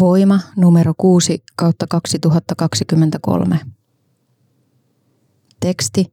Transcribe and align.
Voima 0.00 0.40
numero 0.56 0.94
6 0.96 1.42
kautta 1.56 1.86
2023. 1.90 3.60
Teksti 5.60 6.12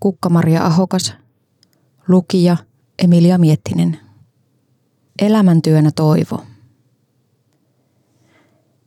Kukka-Maria 0.00 0.66
Ahokas. 0.66 1.14
Lukija 2.08 2.56
Emilia 3.02 3.38
Miettinen. 3.38 3.98
Elämäntyönä 5.22 5.90
toivo. 5.96 6.42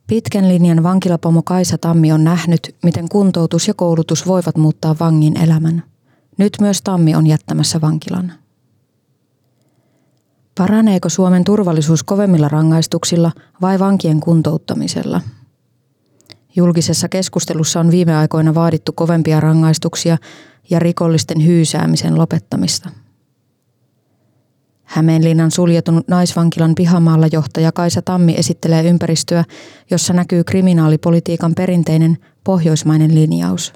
Pitkän 0.06 0.48
linjan 0.48 0.82
vankilapomo 0.82 1.42
Kaisa 1.42 1.78
Tammi 1.78 2.12
on 2.12 2.24
nähnyt, 2.24 2.76
miten 2.82 3.08
kuntoutus 3.08 3.68
ja 3.68 3.74
koulutus 3.74 4.26
voivat 4.26 4.56
muuttaa 4.56 4.96
vangin 5.00 5.36
elämän. 5.36 5.82
Nyt 6.38 6.52
myös 6.60 6.82
Tammi 6.82 7.14
on 7.14 7.26
jättämässä 7.26 7.80
vankilan. 7.80 8.32
Paraneeko 10.58 11.08
Suomen 11.08 11.44
turvallisuus 11.44 12.02
kovemmilla 12.02 12.48
rangaistuksilla 12.48 13.32
vai 13.60 13.78
vankien 13.78 14.20
kuntouttamisella? 14.20 15.20
Julkisessa 16.56 17.08
keskustelussa 17.08 17.80
on 17.80 17.90
viime 17.90 18.16
aikoina 18.16 18.54
vaadittu 18.54 18.92
kovempia 18.92 19.40
rangaistuksia 19.40 20.18
ja 20.70 20.78
rikollisten 20.78 21.46
hyysäämisen 21.46 22.18
lopettamista. 22.18 22.90
Hämeenlinnan 24.84 25.50
suljetun 25.50 26.04
naisvankilan 26.08 26.74
pihamaalla 26.74 27.26
johtaja 27.32 27.72
Kaisa 27.72 28.02
Tammi 28.02 28.34
esittelee 28.36 28.82
ympäristöä, 28.82 29.44
jossa 29.90 30.12
näkyy 30.12 30.44
kriminaalipolitiikan 30.44 31.54
perinteinen 31.54 32.18
pohjoismainen 32.44 33.14
linjaus. 33.14 33.72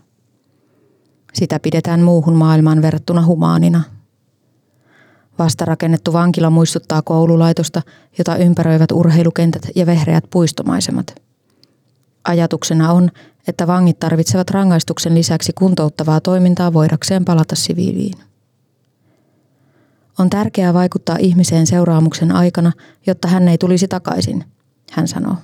Sitä 1.35 1.61
pidetään 1.61 2.01
muuhun 2.01 2.35
maailmaan 2.35 2.83
verrattuna 2.83 3.27
humaanina. 3.27 3.83
Vastarakennettu 5.39 6.13
vankila 6.13 6.51
muistuttaa 6.51 7.03
koululaitosta, 7.03 7.83
jota 8.19 8.37
ympäröivät 8.37 8.93
urheilukentät 8.93 9.63
ja 9.75 9.87
vehreät 9.87 10.25
puistomaisemat. 10.31 11.15
Ajatuksena 12.25 12.93
on, 12.93 13.11
että 13.49 13.67
vangit 13.67 13.99
tarvitsevat 13.99 14.51
rangaistuksen 14.51 15.15
lisäksi 15.15 15.53
kuntouttavaa 15.53 16.21
toimintaa 16.21 16.73
voidakseen 16.73 17.25
palata 17.25 17.57
siviiliin. 17.57 18.19
On 20.19 20.31
tärkeää 20.31 20.75
vaikuttaa 20.75 21.17
ihmiseen 21.21 21.67
seuraamuksen 21.67 22.33
aikana, 22.33 22.73
jotta 23.07 23.29
hän 23.29 23.49
ei 23.49 23.59
tulisi 23.59 23.89
takaisin, 23.89 24.45
hän 24.91 25.09
sanoo. 25.09 25.37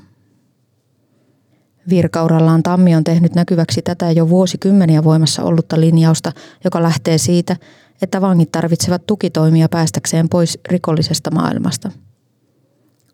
Virkaurallaan 1.88 2.62
Tammi 2.62 2.96
on 2.96 3.04
tehnyt 3.04 3.34
näkyväksi 3.34 3.82
tätä 3.82 4.10
jo 4.10 4.28
vuosikymmeniä 4.28 5.04
voimassa 5.04 5.42
ollutta 5.42 5.80
linjausta, 5.80 6.32
joka 6.64 6.82
lähtee 6.82 7.18
siitä, 7.18 7.56
että 8.02 8.20
vangit 8.20 8.52
tarvitsevat 8.52 9.06
tukitoimia 9.06 9.68
päästäkseen 9.68 10.28
pois 10.28 10.58
rikollisesta 10.68 11.30
maailmasta. 11.30 11.92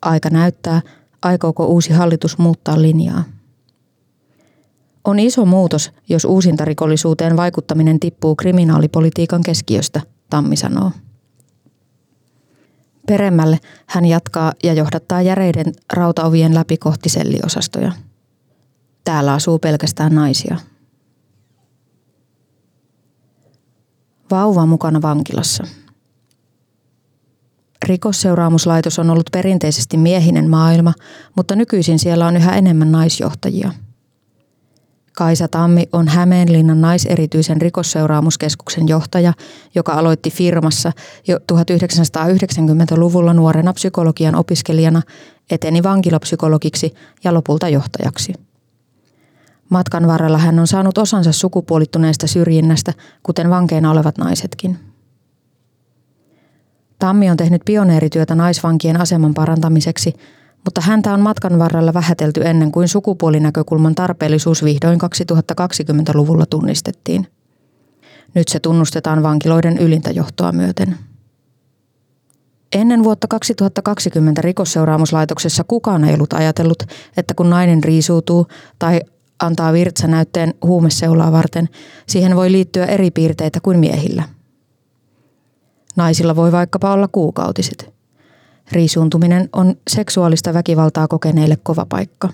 Aika 0.02 0.30
näyttää, 0.30 0.82
aikooko 1.22 1.66
uusi 1.66 1.92
hallitus 1.92 2.38
muuttaa 2.38 2.82
linjaa. 2.82 3.24
On 5.04 5.18
iso 5.18 5.44
muutos, 5.44 5.92
jos 6.08 6.24
uusintarikollisuuteen 6.24 7.36
vaikuttaminen 7.36 8.00
tippuu 8.00 8.36
kriminaalipolitiikan 8.36 9.42
keskiöstä, 9.42 10.00
Tammi 10.30 10.56
sanoo. 10.56 10.90
Peremmälle 13.06 13.58
hän 13.86 14.06
jatkaa 14.06 14.52
ja 14.62 14.72
johdattaa 14.72 15.22
järeiden 15.22 15.72
rautaovien 15.92 16.54
läpi 16.54 16.76
kohti 16.76 17.08
selliosastoja. 17.08 17.92
Täällä 19.04 19.32
asuu 19.32 19.58
pelkästään 19.58 20.14
naisia. 20.14 20.56
Vauva 24.30 24.66
mukana 24.66 25.02
vankilassa. 25.02 25.64
Rikosseuraamuslaitos 27.88 28.98
on 28.98 29.10
ollut 29.10 29.30
perinteisesti 29.32 29.96
miehinen 29.96 30.50
maailma, 30.50 30.92
mutta 31.36 31.56
nykyisin 31.56 31.98
siellä 31.98 32.26
on 32.26 32.36
yhä 32.36 32.56
enemmän 32.56 32.92
naisjohtajia– 32.92 33.72
Kaisa 35.16 35.48
Tammi 35.48 35.88
on 35.92 36.08
Hämeenlinnan 36.08 36.80
naiserityisen 36.80 37.62
rikosseuraamuskeskuksen 37.62 38.88
johtaja, 38.88 39.32
joka 39.74 39.92
aloitti 39.92 40.30
firmassa 40.30 40.92
jo 41.28 41.38
1990-luvulla 41.52 43.34
nuorena 43.34 43.72
psykologian 43.72 44.34
opiskelijana, 44.34 45.02
eteni 45.50 45.82
vankilapsykologiksi 45.82 46.94
ja 47.24 47.34
lopulta 47.34 47.68
johtajaksi. 47.68 48.32
Matkan 49.70 50.06
varrella 50.06 50.38
hän 50.38 50.58
on 50.58 50.66
saanut 50.66 50.98
osansa 50.98 51.32
sukupuolittuneesta 51.32 52.26
syrjinnästä, 52.26 52.92
kuten 53.22 53.50
vankeina 53.50 53.90
olevat 53.90 54.18
naisetkin. 54.18 54.78
Tammi 56.98 57.30
on 57.30 57.36
tehnyt 57.36 57.62
pioneerityötä 57.64 58.34
naisvankien 58.34 59.00
aseman 59.00 59.34
parantamiseksi– 59.34 60.14
mutta 60.64 60.80
häntä 60.80 61.14
on 61.14 61.20
matkan 61.20 61.58
varrella 61.58 61.94
vähätelty 61.94 62.40
ennen 62.44 62.72
kuin 62.72 62.88
sukupuolinäkökulman 62.88 63.94
tarpeellisuus 63.94 64.64
vihdoin 64.64 64.98
2020-luvulla 65.02 66.46
tunnistettiin. 66.46 67.26
Nyt 68.34 68.48
se 68.48 68.60
tunnustetaan 68.60 69.22
vankiloiden 69.22 69.78
ylintä 69.78 70.10
johtoa 70.10 70.52
myöten. 70.52 70.98
Ennen 72.72 73.04
vuotta 73.04 73.28
2020 73.28 74.42
rikosseuraamuslaitoksessa 74.42 75.64
kukaan 75.64 76.04
ei 76.04 76.14
ollut 76.14 76.32
ajatellut, 76.32 76.82
että 77.16 77.34
kun 77.34 77.50
nainen 77.50 77.84
riisuutuu 77.84 78.46
tai 78.78 79.00
antaa 79.42 79.72
virtsanäytteen 79.72 80.54
huumeseulaa 80.62 81.32
varten, 81.32 81.68
siihen 82.08 82.36
voi 82.36 82.52
liittyä 82.52 82.86
eri 82.86 83.10
piirteitä 83.10 83.60
kuin 83.60 83.78
miehillä. 83.78 84.22
Naisilla 85.96 86.36
voi 86.36 86.52
vaikkapa 86.52 86.92
olla 86.92 87.08
kuukautiset– 87.08 87.88
Riisuuntuminen 88.72 89.48
on 89.52 89.74
seksuaalista 89.90 90.54
väkivaltaa 90.54 91.08
kokeneille 91.08 91.56
kova 91.62 91.86
paikka. 91.88 92.28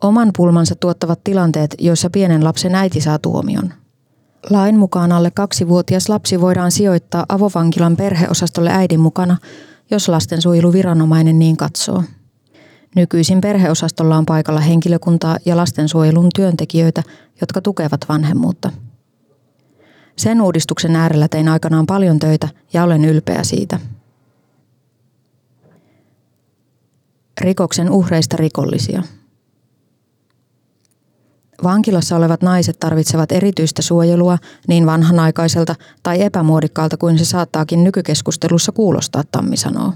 Oman 0.00 0.30
pulmansa 0.36 0.74
tuottavat 0.74 1.24
tilanteet, 1.24 1.74
joissa 1.78 2.10
pienen 2.10 2.44
lapsen 2.44 2.74
äiti 2.74 3.00
saa 3.00 3.18
tuomion. 3.18 3.72
Lain 4.50 4.78
mukaan 4.78 5.12
alle 5.12 5.30
kaksivuotias 5.30 6.08
lapsi 6.08 6.40
voidaan 6.40 6.72
sijoittaa 6.72 7.26
avovankilan 7.28 7.96
perheosastolle 7.96 8.70
äidin 8.72 9.00
mukana, 9.00 9.36
jos 9.90 10.08
lastensuojeluviranomainen 10.08 11.38
niin 11.38 11.56
katsoo. 11.56 12.02
Nykyisin 12.96 13.40
perheosastolla 13.40 14.16
on 14.16 14.26
paikalla 14.26 14.60
henkilökuntaa 14.60 15.36
ja 15.44 15.56
lastensuojelun 15.56 16.28
työntekijöitä, 16.34 17.02
jotka 17.40 17.60
tukevat 17.60 18.00
vanhemmuutta. 18.08 18.70
Sen 20.16 20.40
uudistuksen 20.40 20.96
äärellä 20.96 21.28
tein 21.28 21.48
aikanaan 21.48 21.86
paljon 21.86 22.18
töitä 22.18 22.48
ja 22.72 22.84
olen 22.84 23.04
ylpeä 23.04 23.42
siitä– 23.42 23.80
Rikoksen 27.40 27.90
uhreista 27.90 28.36
rikollisia. 28.36 29.02
Vankilassa 31.62 32.16
olevat 32.16 32.42
naiset 32.42 32.78
tarvitsevat 32.78 33.32
erityistä 33.32 33.82
suojelua 33.82 34.38
niin 34.68 34.86
vanhanaikaiselta 34.86 35.74
tai 36.02 36.22
epämuodikkaalta 36.22 36.96
kuin 36.96 37.18
se 37.18 37.24
saattaakin 37.24 37.84
nykykeskustelussa 37.84 38.72
kuulostaa, 38.72 39.22
Tammi 39.32 39.56
sanoo. 39.56 39.92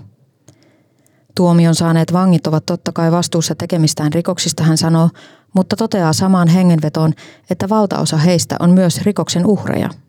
Tuomion 1.37 1.75
saaneet 1.75 2.13
vangit 2.13 2.47
ovat 2.47 2.67
totta 2.67 2.93
kai 2.93 3.13
vastuussa 3.13 3.55
tekemistään 3.55 4.13
rikoksista, 4.13 4.65
hän 4.65 4.79
sanoo, 4.79 5.11
mutta 5.55 5.77
toteaa 5.77 6.13
samaan 6.13 6.49
hengenvetoon, 6.49 7.13
että 7.51 7.69
valtaosa 7.69 8.17
heistä 8.17 8.57
on 8.61 8.71
myös 8.71 9.03
rikoksen 9.03 9.47
uhreja– 9.47 9.91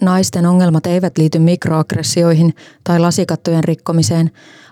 Naisten 0.00 0.46
ongelmat 0.46 0.86
eivät 0.86 1.18
liity 1.18 1.38
mikroaggressioihin 1.38 2.54
tai 2.84 2.98
lasikattojen 2.98 3.64
rikkomiseen, 3.64 4.30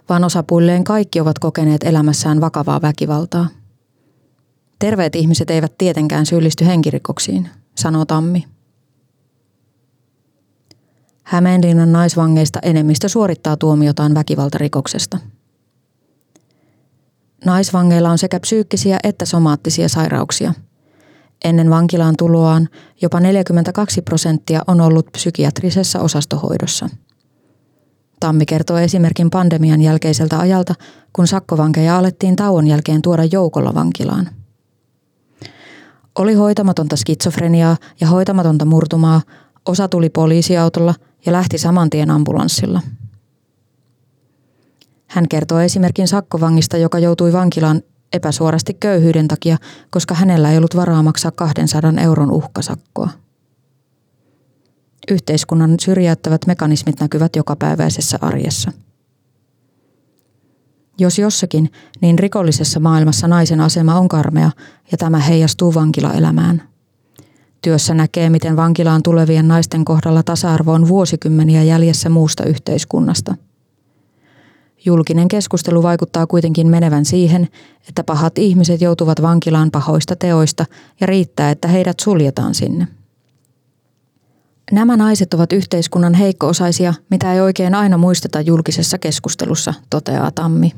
vaan 0.08 0.24
osapuilleen 0.24 0.84
kaikki 0.84 1.20
ovat 1.20 1.38
kokeneet 1.38 1.82
elämässään 1.82 2.40
vakavaa 2.40 2.82
väkivaltaa. 2.82 3.48
Terveet 4.78 5.14
ihmiset 5.14 5.50
eivät 5.50 5.78
tietenkään 5.78 6.26
syyllisty 6.26 6.66
henkirikoksiin, 6.66 7.48
sanoo 7.74 8.04
Tammi. 8.04 8.44
Hämeenlinnan 11.28 11.92
naisvangeista 11.92 12.58
enemmistö 12.62 13.08
suorittaa 13.08 13.56
tuomiotaan 13.56 14.14
väkivaltarikoksesta. 14.14 15.18
Naisvangeilla 17.44 18.10
on 18.10 18.18
sekä 18.18 18.40
psyykkisiä 18.40 18.98
että 19.04 19.24
somaattisia 19.24 19.88
sairauksia– 19.88 20.54
Ennen 21.44 21.70
vankilaan 21.70 22.14
tuloaan 22.18 22.68
jopa 23.02 23.20
42 23.20 24.02
prosenttia 24.02 24.62
on 24.66 24.80
ollut 24.80 25.06
psykiatrisessa 25.12 26.00
osastohoidossa. 26.00 26.88
Tammi 28.20 28.46
kertoo 28.46 28.78
esimerkin 28.78 29.30
pandemian 29.30 29.80
jälkeiseltä 29.80 30.38
ajalta, 30.38 30.74
kun 31.12 31.26
sakkovankeja 31.26 31.98
alettiin 31.98 32.36
tauon 32.36 32.66
jälkeen 32.66 33.02
tuoda 33.02 33.24
joukolla 33.24 33.74
vankilaan. 33.74 34.28
Oli 36.18 36.34
hoitamatonta 36.34 36.96
skitsofreniaa 36.96 37.76
ja 38.00 38.06
hoitamatonta 38.06 38.64
murtumaa, 38.64 39.22
osa 39.66 39.88
tuli 39.88 40.10
poliisiautolla 40.10 40.94
ja 41.26 41.32
lähti 41.32 41.58
saman 41.58 41.90
tien 41.90 42.10
ambulanssilla. 42.10 42.80
Hän 45.06 45.28
kertoo 45.28 45.60
esimerkin 45.60 46.08
sakkovangista, 46.08 46.76
joka 46.76 46.98
joutui 46.98 47.32
vankilaan 47.32 47.82
epäsuorasti 48.12 48.74
köyhyyden 48.74 49.28
takia, 49.28 49.56
koska 49.90 50.14
hänellä 50.14 50.50
ei 50.50 50.56
ollut 50.58 50.76
varaa 50.76 51.02
maksaa 51.02 51.30
200 51.30 51.92
euron 52.02 52.30
uhkasakkoa. 52.30 53.10
Yhteiskunnan 55.10 55.74
syrjäyttävät 55.80 56.46
mekanismit 56.46 57.00
näkyvät 57.00 57.36
jokapäiväisessä 57.36 58.18
arjessa. 58.20 58.72
Jos 60.98 61.18
jossakin, 61.18 61.72
niin 62.00 62.18
rikollisessa 62.18 62.80
maailmassa 62.80 63.28
naisen 63.28 63.60
asema 63.60 63.94
on 63.94 64.08
karmea 64.08 64.50
ja 64.92 64.98
tämä 64.98 65.18
heijastuu 65.18 65.74
vankilaelämään. 65.74 66.62
Työssä 67.62 67.94
näkee, 67.94 68.30
miten 68.30 68.56
vankilaan 68.56 69.02
tulevien 69.02 69.48
naisten 69.48 69.84
kohdalla 69.84 70.22
tasa-arvo 70.22 70.72
on 70.72 70.88
vuosikymmeniä 70.88 71.62
jäljessä 71.62 72.08
muusta 72.08 72.44
yhteiskunnasta– 72.44 73.34
Julkinen 74.84 75.28
keskustelu 75.28 75.82
vaikuttaa 75.82 76.26
kuitenkin 76.26 76.66
menevän 76.66 77.04
siihen, 77.04 77.48
että 77.88 78.04
pahat 78.04 78.38
ihmiset 78.38 78.80
joutuvat 78.80 79.22
vankilaan 79.22 79.70
pahoista 79.70 80.16
teoista 80.16 80.64
ja 81.00 81.06
riittää, 81.06 81.50
että 81.50 81.68
heidät 81.68 82.00
suljetaan 82.00 82.54
sinne. 82.54 82.88
Nämä 84.72 84.96
naiset 84.96 85.34
ovat 85.34 85.52
yhteiskunnan 85.52 86.14
heikkoosaisia, 86.14 86.94
mitä 87.10 87.34
ei 87.34 87.40
oikein 87.40 87.74
aina 87.74 87.98
muisteta 87.98 88.40
julkisessa 88.40 88.98
keskustelussa, 88.98 89.74
toteaa 89.90 90.30
Tammi. 90.30 90.72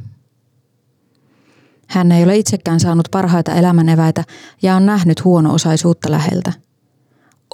Hän 1.87 2.13
ei 2.13 2.25
ole 2.25 2.37
itsekään 2.37 2.81
saanut 2.81 3.09
parhaita 3.11 3.55
elämäneväitä 3.55 4.25
ja 4.63 4.77
on 4.77 4.87
nähnyt 4.87 5.25
huono-osaisuutta 5.25 6.11
läheltä– 6.11 6.53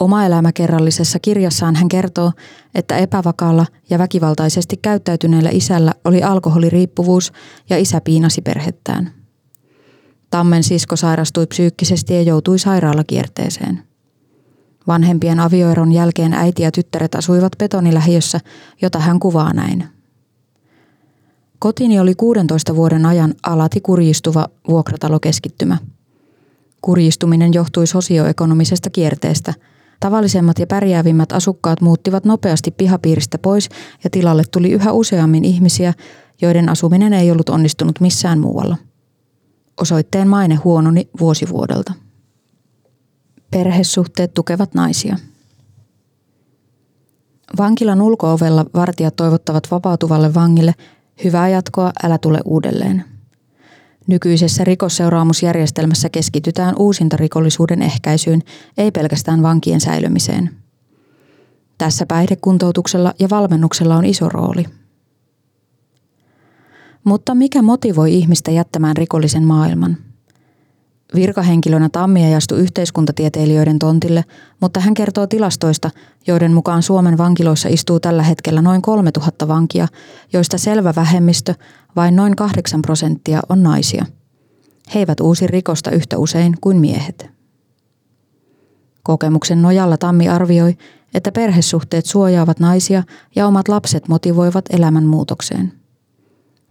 Oma 0.00 0.24
elämäkerrallisessa 0.24 1.18
kirjassaan 1.18 1.76
hän 1.76 1.88
kertoo, 1.88 2.32
että 2.74 2.96
epävakaalla 2.96 3.66
ja 3.90 3.98
väkivaltaisesti 3.98 4.76
käyttäytyneellä 4.76 5.50
isällä 5.52 5.92
oli 6.04 6.22
alkoholiriippuvuus 6.22 7.32
ja 7.70 7.78
isä 7.78 8.00
piinasi 8.00 8.40
perhettään. 8.40 9.10
Tammen 10.30 10.62
sisko 10.62 10.96
sairastui 10.96 11.46
psyykkisesti 11.46 12.14
ja 12.14 12.22
joutui 12.22 12.58
sairaalakierteeseen. 12.58 13.82
Vanhempien 14.86 15.40
avioeron 15.40 15.92
jälkeen 15.92 16.32
äiti 16.32 16.62
ja 16.62 16.72
tyttäret 16.72 17.14
asuivat 17.14 17.52
betonilähiössä, 17.58 18.40
jota 18.82 18.98
hän 18.98 19.20
kuvaa 19.20 19.52
näin. 19.52 19.84
Kotini 21.58 22.00
oli 22.00 22.14
16 22.14 22.76
vuoden 22.76 23.06
ajan 23.06 23.34
alati 23.42 23.80
kurjistuva 23.80 24.48
vuokratalokeskittymä. 24.68 25.78
Kurjistuminen 26.80 27.54
johtui 27.54 27.86
sosioekonomisesta 27.86 28.90
kierteestä– 28.90 29.54
Tavallisemmat 30.00 30.58
ja 30.58 30.66
pärjäävimmät 30.66 31.32
asukkaat 31.32 31.80
muuttivat 31.80 32.24
nopeasti 32.24 32.70
pihapiiristä 32.70 33.38
pois 33.38 33.68
ja 34.04 34.10
tilalle 34.10 34.42
tuli 34.50 34.70
yhä 34.70 34.92
useammin 34.92 35.44
ihmisiä, 35.44 35.94
joiden 36.42 36.68
asuminen 36.68 37.12
ei 37.12 37.30
ollut 37.30 37.48
onnistunut 37.48 38.00
missään 38.00 38.38
muualla. 38.38 38.76
Osoitteen 39.80 40.28
maine 40.28 40.54
huononi 40.54 41.08
vuosivuodelta. 41.20 41.92
Perhesuhteet 43.50 44.34
tukevat 44.34 44.74
naisia. 44.74 45.16
Vankilan 47.58 48.02
ulkoovella 48.02 48.66
vartijat 48.74 49.16
toivottavat 49.16 49.70
vapautuvalle 49.70 50.34
vangille 50.34 50.74
hyvää 51.24 51.48
jatkoa, 51.48 51.92
älä 52.04 52.18
tule 52.18 52.40
uudelleen– 52.44 53.04
Nykyisessä 54.06 54.64
rikosseuraamusjärjestelmässä 54.64 56.08
keskitytään 56.08 56.74
uusintarikollisuuden 56.78 57.82
ehkäisyyn, 57.82 58.42
ei 58.78 58.90
pelkästään 58.90 59.42
vankien 59.42 59.80
säilymiseen. 59.80 60.50
Tässä 61.78 62.06
päihdekuntoutuksella 62.06 63.14
ja 63.18 63.30
valmennuksella 63.30 63.96
on 63.96 64.04
iso 64.04 64.28
rooli. 64.28 64.64
Mutta 67.04 67.34
mikä 67.34 67.62
motivoi 67.62 68.14
ihmistä 68.14 68.50
jättämään 68.50 68.96
rikollisen 68.96 69.42
maailman? 69.42 69.96
Virkahenkilönä 71.14 71.88
Tammi 71.88 72.24
ei 72.24 72.34
astu 72.34 72.54
yhteiskuntatieteilijöiden 72.54 73.78
tontille, 73.78 74.24
mutta 74.60 74.80
hän 74.80 74.94
kertoo 74.94 75.26
tilastoista, 75.26 75.90
joiden 76.26 76.52
mukaan 76.52 76.82
Suomen 76.82 77.18
vankiloissa 77.18 77.68
istuu 77.68 78.00
tällä 78.00 78.22
hetkellä 78.22 78.62
noin 78.62 78.82
3000 78.82 79.48
vankia, 79.48 79.88
joista 80.32 80.58
selvä 80.58 80.92
vähemmistö, 80.96 81.54
vain 81.96 82.16
noin 82.16 82.36
8 82.36 82.82
prosenttia, 82.82 83.40
on 83.48 83.62
naisia. 83.62 84.06
He 84.94 84.98
eivät 85.00 85.20
uusi 85.20 85.46
rikosta 85.46 85.90
yhtä 85.90 86.18
usein 86.18 86.54
kuin 86.60 86.76
miehet. 86.76 87.30
Kokemuksen 89.02 89.62
nojalla 89.62 89.96
Tammi 89.96 90.28
arvioi, 90.28 90.76
että 91.14 91.32
perhesuhteet 91.32 92.06
suojaavat 92.06 92.60
naisia 92.60 93.02
ja 93.36 93.46
omat 93.46 93.68
lapset 93.68 94.08
motivoivat 94.08 94.64
elämänmuutokseen. 94.70 95.72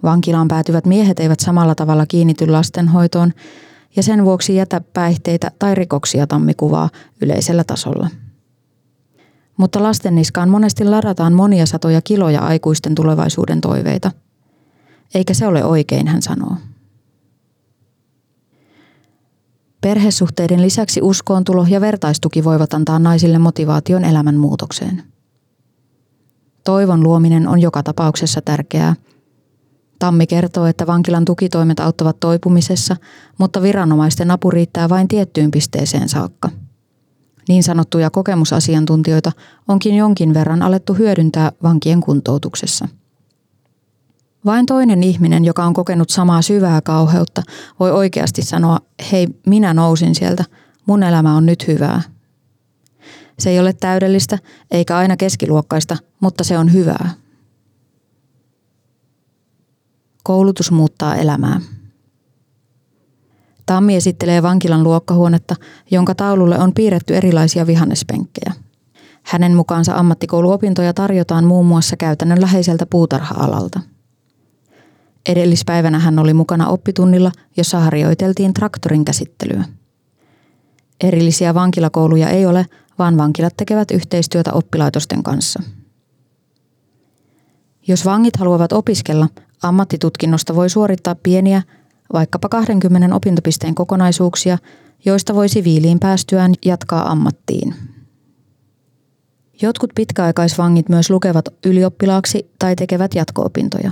Vankilaan 0.03 0.47
päätyvät 0.47 0.85
miehet 0.85 1.19
eivät 1.19 1.39
samalla 1.39 1.75
tavalla 1.75 2.05
kiinnity 2.05 2.47
lastenhoitoon, 2.47 3.33
ja 3.95 4.03
sen 4.03 4.25
vuoksi 4.25 4.55
jätä 4.55 4.81
päihteitä 4.93 5.51
tai 5.59 5.75
rikoksia 5.75 6.27
tammikuvaa 6.27 6.89
yleisellä 7.21 7.63
tasolla. 7.63 8.09
Mutta 9.57 9.83
lasten 9.83 10.15
niskaan 10.15 10.49
monesti 10.49 10.85
ladataan 10.85 11.33
monia 11.33 11.65
satoja 11.65 12.01
kiloja 12.01 12.41
aikuisten 12.41 12.95
tulevaisuuden 12.95 13.61
toiveita. 13.61 14.11
Eikä 15.13 15.33
se 15.33 15.47
ole 15.47 15.63
oikein, 15.63 16.07
hän 16.07 16.21
sanoo. 16.21 16.55
Perhesuhteiden 19.81 20.61
lisäksi 20.61 21.01
uskoontulo 21.01 21.65
ja 21.69 21.81
vertaistuki 21.81 22.43
voivat 22.43 22.73
antaa 22.73 22.99
naisille 22.99 23.39
motivaation 23.39 24.03
elämänmuutokseen. 24.05 25.03
Toivon 26.63 27.03
luominen 27.03 27.47
on 27.47 27.61
joka 27.61 27.83
tapauksessa 27.83 28.41
tärkeää– 28.41 28.95
Tammi 29.99 30.27
kertoo, 30.27 30.65
että 30.65 30.87
vankilan 30.87 31.25
tukitoimet 31.25 31.79
auttavat 31.79 32.19
toipumisessa, 32.19 32.95
mutta 33.37 33.61
viranomaisten 33.61 34.31
apu 34.31 34.51
riittää 34.51 34.89
vain 34.89 35.07
tiettyyn 35.07 35.51
pisteeseen 35.51 36.09
saakka. 36.09 36.49
Niin 37.47 37.63
sanottuja 37.63 38.09
kokemusasiantuntijoita 38.09 39.31
onkin 39.67 39.95
jonkin 39.95 40.33
verran 40.33 40.61
alettu 40.61 40.93
hyödyntää 40.93 41.51
vankien 41.63 42.01
kuntoutuksessa. 42.01 42.87
Vain 44.45 44.65
toinen 44.65 45.03
ihminen, 45.03 45.45
joka 45.45 45.63
on 45.63 45.73
kokenut 45.73 46.09
samaa 46.09 46.41
syvää 46.41 46.81
kauheutta, 46.81 47.43
voi 47.79 47.91
oikeasti 47.91 48.41
sanoa, 48.41 48.79
hei, 49.11 49.27
minä 49.45 49.73
nousin 49.73 50.15
sieltä, 50.15 50.43
mun 50.85 51.03
elämä 51.03 51.35
on 51.35 51.45
nyt 51.45 51.67
hyvää. 51.67 52.01
Se 53.39 53.49
ei 53.49 53.59
ole 53.59 53.73
täydellistä 53.73 54.39
eikä 54.71 54.97
aina 54.97 55.17
keskiluokkaista, 55.17 55.97
mutta 56.19 56.43
se 56.43 56.57
on 56.57 56.73
hyvää. 56.73 57.09
Koulutus 60.27 60.71
muuttaa 60.71 61.15
elämää. 61.15 61.61
Tammi 63.65 63.95
esittelee 63.95 64.43
vankilan 64.43 64.83
luokkahuonetta, 64.83 65.55
jonka 65.91 66.15
taululle 66.15 66.59
on 66.59 66.73
piirretty 66.73 67.15
erilaisia 67.15 67.67
vihannespenkkejä. 67.67 68.53
Hänen 69.23 69.55
mukaansa 69.55 69.95
ammattikouluopintoja 69.95 70.93
tarjotaan 70.93 71.45
muun 71.45 71.65
muassa 71.65 71.97
käytännönläheiseltä 71.97 72.85
puutarha-alalta. 72.85 73.79
Edellispäivänä 75.29 75.99
hän 75.99 76.19
oli 76.19 76.33
mukana 76.33 76.67
oppitunnilla, 76.67 77.31
jossa 77.57 77.79
harjoiteltiin 77.79 78.53
traktorin 78.53 79.05
käsittelyä. 79.05 79.65
Erillisiä 81.03 81.53
vankilakouluja 81.53 82.29
ei 82.29 82.45
ole, 82.45 82.65
vaan 82.99 83.17
vankilat 83.17 83.57
tekevät 83.57 83.91
yhteistyötä 83.91 84.53
oppilaitosten 84.53 85.23
kanssa. 85.23 85.63
Jos 87.87 88.05
vangit 88.05 88.35
haluavat 88.35 88.73
opiskella, 88.73 89.27
Ammattitutkinnosta 89.65 90.55
voi 90.55 90.69
suorittaa 90.69 91.15
pieniä, 91.15 91.61
vaikkapa 92.13 92.49
20 92.49 93.15
opintopisteen 93.15 93.75
kokonaisuuksia, 93.75 94.57
joista 95.05 95.35
voi 95.35 95.49
siviiliin 95.49 95.99
päästyään 95.99 96.53
jatkaa 96.65 97.11
ammattiin. 97.11 97.75
Jotkut 99.61 99.89
pitkäaikaisvangit 99.95 100.89
myös 100.89 101.09
lukevat 101.09 101.45
ylioppilaaksi 101.65 102.51
tai 102.59 102.75
tekevät 102.75 103.15
jatko-opintoja. 103.15 103.91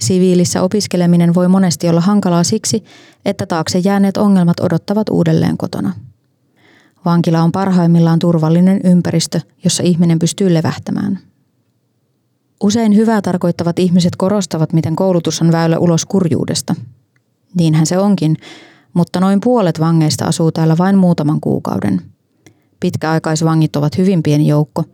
Siviilissä 0.00 0.62
opiskeleminen 0.62 1.34
voi 1.34 1.48
monesti 1.48 1.88
olla 1.88 2.00
hankalaa 2.00 2.44
siksi, 2.44 2.84
että 3.24 3.46
taakse 3.46 3.78
jääneet 3.78 4.16
ongelmat 4.16 4.60
odottavat 4.60 5.08
uudelleen 5.08 5.58
kotona. 5.58 5.92
Vankila 7.04 7.42
on 7.42 7.52
parhaimmillaan 7.52 8.18
turvallinen 8.18 8.80
ympäristö, 8.84 9.40
jossa 9.64 9.82
ihminen 9.82 10.18
pystyy 10.18 10.54
levähtämään. 10.54 11.18
Usein 12.62 12.96
hyvää 12.96 13.22
tarkoittavat 13.22 13.78
ihmiset 13.78 14.16
korostavat, 14.16 14.72
miten 14.72 14.96
koulutus 14.96 15.42
on 15.42 15.52
väylä 15.52 15.78
ulos 15.78 16.06
kurjuudesta. 16.06 16.74
Niinhän 17.54 17.86
se 17.86 17.98
onkin, 17.98 18.36
mutta 18.94 19.20
noin 19.20 19.40
puolet 19.40 19.80
vangeista 19.80 20.24
asuu 20.24 20.52
täällä 20.52 20.78
vain 20.78 20.98
muutaman 20.98 21.40
kuukauden. 21.40 22.02
Pitkäaikaisvangit 22.80 23.76
ovat 23.76 23.98
hyvin 23.98 24.22
pieni 24.22 24.48
joukko. 24.48 24.84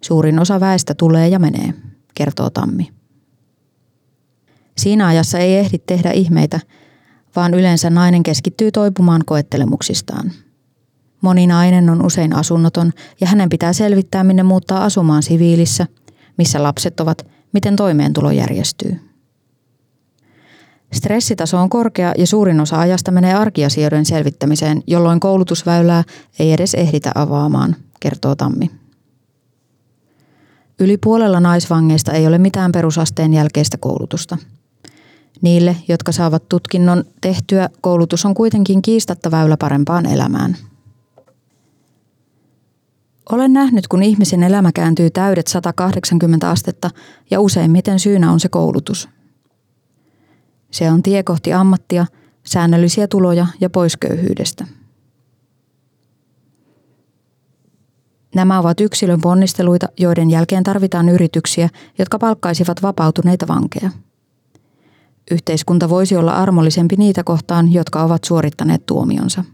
Suurin 0.00 0.38
osa 0.38 0.60
väestä 0.60 0.94
tulee 0.94 1.28
ja 1.28 1.38
menee, 1.38 1.74
kertoo 2.14 2.50
Tammi. 2.50 2.92
Siinä 4.78 5.06
ajassa 5.06 5.38
ei 5.38 5.56
ehdi 5.56 5.78
tehdä 5.78 6.10
ihmeitä, 6.10 6.60
vaan 7.36 7.54
yleensä 7.54 7.90
nainen 7.90 8.22
keskittyy 8.22 8.72
toipumaan 8.72 9.22
koettelemuksistaan. 9.26 10.32
Moni 11.20 11.46
nainen 11.46 11.90
on 11.90 12.06
usein 12.06 12.36
asunnoton 12.36 12.92
ja 13.20 13.26
hänen 13.26 13.48
pitää 13.48 13.72
selvittää, 13.72 14.24
minne 14.24 14.42
muuttaa 14.42 14.84
asumaan 14.84 15.22
siviilissä, 15.22 15.86
missä 16.38 16.62
lapset 16.62 17.00
ovat, 17.00 17.26
miten 17.52 17.76
toimeentulo 17.76 18.30
järjestyy. 18.30 19.00
Stressitaso 20.92 21.58
on 21.58 21.70
korkea 21.70 22.12
ja 22.18 22.26
suurin 22.26 22.60
osa 22.60 22.80
ajasta 22.80 23.10
menee 23.10 23.34
arkiasioiden 23.34 24.04
selvittämiseen, 24.04 24.82
jolloin 24.86 25.20
koulutusväylää 25.20 26.04
ei 26.38 26.52
edes 26.52 26.74
ehditä 26.74 27.12
avaamaan, 27.14 27.76
kertoo 28.00 28.34
Tammi. 28.34 28.70
Yli 30.78 30.96
puolella 30.96 31.40
naisvangeista 31.40 32.12
ei 32.12 32.26
ole 32.26 32.38
mitään 32.38 32.72
perusasteen 32.72 33.34
jälkeistä 33.34 33.76
koulutusta. 33.76 34.38
Niille, 35.42 35.76
jotka 35.88 36.12
saavat 36.12 36.48
tutkinnon 36.48 37.04
tehtyä, 37.20 37.68
koulutus 37.80 38.24
on 38.24 38.34
kuitenkin 38.34 38.82
kiistatta 38.82 39.30
väylä 39.30 39.56
parempaan 39.56 40.06
elämään. 40.06 40.56
Olen 43.32 43.52
nähnyt, 43.52 43.88
kun 43.88 44.02
ihmisen 44.02 44.42
elämä 44.42 44.72
kääntyy 44.72 45.10
täydet 45.10 45.46
180 45.46 46.50
astetta 46.50 46.90
ja 47.30 47.40
useimmiten 47.40 47.98
syynä 47.98 48.32
on 48.32 48.40
se 48.40 48.48
koulutus. 48.48 49.08
Se 50.70 50.90
on 50.90 51.02
tie 51.02 51.22
kohti 51.22 51.52
ammattia, 51.52 52.06
säännöllisiä 52.46 53.08
tuloja 53.08 53.46
ja 53.60 53.70
pois 53.70 53.96
köyhyydestä. 53.96 54.66
Nämä 58.34 58.58
ovat 58.58 58.80
yksilön 58.80 59.20
ponnisteluita, 59.20 59.88
joiden 59.98 60.30
jälkeen 60.30 60.64
tarvitaan 60.64 61.08
yrityksiä, 61.08 61.68
jotka 61.98 62.18
palkkaisivat 62.18 62.82
vapautuneita 62.82 63.48
vankeja. 63.48 63.90
Yhteiskunta 65.30 65.88
voisi 65.88 66.16
olla 66.16 66.32
armollisempi 66.32 66.96
niitä 66.96 67.24
kohtaan, 67.24 67.72
jotka 67.72 68.02
ovat 68.02 68.24
suorittaneet 68.24 68.86
tuomionsa. 68.86 69.44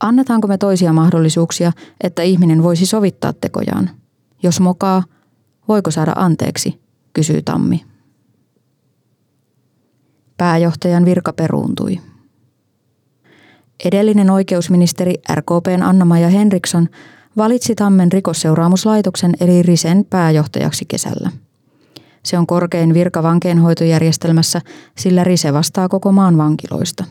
Annetaanko 0.00 0.48
me 0.48 0.58
toisia 0.58 0.92
mahdollisuuksia, 0.92 1.72
että 2.00 2.22
ihminen 2.22 2.62
voisi 2.62 2.86
sovittaa 2.86 3.32
tekojaan? 3.32 3.90
Jos 4.42 4.60
mokaa, 4.60 5.02
voiko 5.68 5.90
saada 5.90 6.12
anteeksi, 6.16 6.80
kysyy 7.12 7.42
Tammi. 7.42 7.84
Pääjohtajan 10.36 11.04
virka 11.04 11.32
peruuntui. 11.32 12.00
Edellinen 13.84 14.30
oikeusministeri 14.30 15.14
RKPn 15.34 15.82
Anna-Maja 15.82 16.28
Henriksson 16.28 16.88
valitsi 17.36 17.74
Tammen 17.74 18.12
rikosseuraamuslaitoksen 18.12 19.32
eli 19.40 19.62
Risen 19.62 20.04
pääjohtajaksi 20.10 20.84
kesällä. 20.88 21.30
Se 22.22 22.38
on 22.38 22.46
korkein 22.46 22.94
virka 22.94 23.22
vankeenhoitojärjestelmässä, 23.22 24.60
sillä 24.98 25.24
Rise 25.24 25.52
vastaa 25.52 25.88
koko 25.88 26.12
maan 26.12 26.36
vankiloista. 26.36 27.04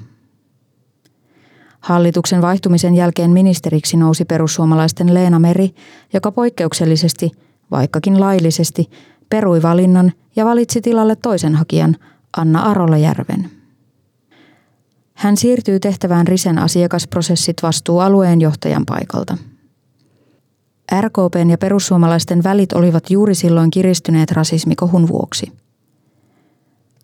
Hallituksen 1.80 2.42
vaihtumisen 2.42 2.96
jälkeen 2.96 3.32
ministeriksi 3.32 3.98
nousi 3.98 4.26
perussuomalaisten 4.26 5.14
Leena 5.14 5.40
Meri, 5.40 5.76
joka 6.14 6.32
poikkeuksellisesti, 6.32 7.32
vaikkakin 7.72 8.20
laillisesti, 8.20 8.90
perui 9.30 9.62
valinnan 9.62 10.12
ja 10.36 10.46
valitsi 10.46 10.82
tilalle 10.82 11.16
toisen 11.16 11.56
hakijan, 11.56 11.96
Anna 12.38 12.62
Arolajärven. 12.62 13.52
Hän 15.14 15.38
siirtyy 15.38 15.80
tehtävään 15.80 16.28
Risen 16.28 16.58
asiakasprosessit 16.58 17.58
vastuualueen 17.64 18.42
johtajan 18.42 18.86
paikalta. 18.86 19.38
RKPn 21.02 21.50
ja 21.50 21.58
perussuomalaisten 21.58 22.44
välit 22.44 22.74
olivat 22.74 23.10
juuri 23.10 23.36
silloin 23.36 23.72
kiristyneet 23.72 24.32
rasismikohun 24.32 25.08
vuoksi. 25.08 25.52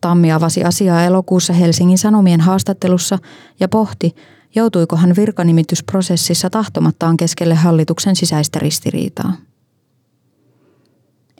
Tammi 0.02 0.32
avasi 0.32 0.64
asiaa 0.64 1.04
elokuussa 1.04 1.54
Helsingin 1.54 1.98
Sanomien 1.98 2.42
haastattelussa 2.42 3.18
ja 3.60 3.68
pohti, 3.68 4.16
joutuiko 4.56 4.96
hän 4.96 5.16
virkanimitysprosessissa 5.16 6.50
tahtomattaan 6.50 7.18
keskelle 7.18 7.56
hallituksen 7.56 8.16
sisäistä 8.16 8.60
ristiriitaa. 8.60 9.34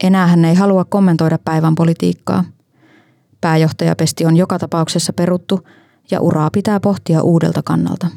Enää 0.04 0.28
hän 0.28 0.46
ei 0.46 0.56
halua 0.56 0.86
kommentoida 0.86 1.38
päivän 1.38 1.76
politiikkaa. 1.76 2.44
Pääjohtajapesti 3.42 4.26
on 4.26 4.38
joka 4.38 4.60
tapauksessa 4.60 5.14
peruttu 5.14 5.68
ja 6.12 6.22
uraa 6.22 6.50
pitää 6.52 6.80
pohtia 6.80 7.22
uudelta 7.22 7.64
kannalta. 7.64 8.08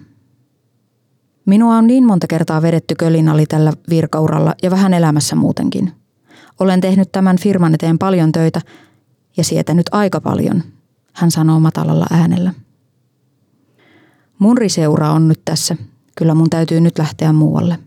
Minua 1.46 1.76
on 1.76 1.86
niin 1.86 2.06
monta 2.06 2.26
kertaa 2.26 2.62
vedetty 2.62 2.94
kölinali 2.94 3.46
tällä 3.46 3.72
virkauralla 3.90 4.54
ja 4.62 4.70
vähän 4.70 4.94
elämässä 4.94 5.36
muutenkin. 5.36 5.92
Olen 6.60 6.80
tehnyt 6.80 7.12
tämän 7.12 7.38
firman 7.38 7.74
eteen 7.74 7.98
paljon 7.98 8.32
töitä 8.32 8.60
ja 9.36 9.44
sietänyt 9.44 9.86
aika 9.92 10.20
paljon, 10.20 10.62
hän 11.12 11.30
sanoo 11.30 11.60
matalalla 11.60 12.06
äänellä. 12.10 12.54
Mun 14.38 14.58
riseura 14.58 15.12
on 15.12 15.28
nyt 15.28 15.40
tässä. 15.44 15.76
Kyllä 16.16 16.34
mun 16.34 16.50
täytyy 16.50 16.80
nyt 16.80 16.98
lähteä 16.98 17.32
muualle. 17.32 17.78